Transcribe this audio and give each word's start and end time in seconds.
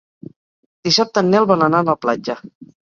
Dissabte 0.89 1.23
en 1.25 1.31
Nel 1.37 1.49
vol 1.55 1.69
anar 1.69 1.85
a 1.87 1.91
la 1.95 1.99
platja. 2.07 2.43